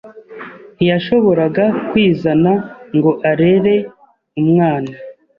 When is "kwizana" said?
1.89-2.51